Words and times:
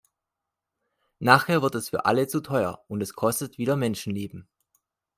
Nachher 1.19 1.61
wird 1.61 1.75
es 1.75 1.89
für 1.89 2.05
alle 2.05 2.27
zu 2.27 2.41
teuer, 2.41 2.83
und 2.87 3.01
es 3.03 3.13
kostet 3.13 3.59
wieder 3.59 3.75
Menschenleben. 3.75 4.47